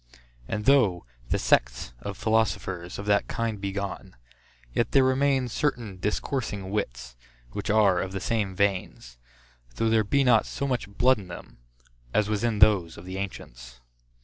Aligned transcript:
And 0.47 0.65
though 0.65 1.05
the 1.29 1.37
sects 1.37 1.93
of 2.01 2.17
philosophers 2.17 2.97
of 2.97 3.05
that 3.05 3.27
kind 3.27 3.61
be 3.61 3.71
gone, 3.71 4.15
yet 4.73 4.93
there 4.93 5.03
remain 5.03 5.47
certain 5.47 5.97
discoursing 5.99 6.71
wits, 6.71 7.15
which 7.51 7.69
are 7.69 7.99
of 8.01 8.11
the 8.11 8.19
same 8.19 8.55
veins, 8.55 9.19
though 9.75 9.91
there 9.91 10.03
be 10.03 10.23
not 10.23 10.47
so 10.47 10.65
much 10.67 10.89
blood 10.89 11.19
in 11.19 11.27
them, 11.27 11.59
as 12.15 12.29
was 12.29 12.43
in 12.43 12.57
those 12.57 12.97
of 12.97 13.05
the 13.05 13.17
ancients. 13.19 13.79